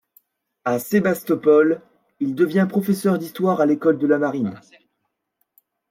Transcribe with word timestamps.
À 0.65 0.79
Sébastopol, 0.79 1.79
il 2.19 2.33
devient 2.33 2.65
professeur 2.67 3.19
d'histoire 3.19 3.61
à 3.61 3.67
l'école 3.67 3.99
de 3.99 4.07
la 4.07 4.17
marine. 4.17 4.59